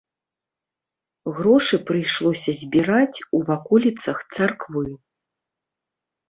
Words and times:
Грошы 1.39 1.79
прыйшлося 1.89 2.51
збіраць 2.61 3.19
у 3.41 3.43
ваколіцах 3.51 4.17
царквы. 4.39 4.83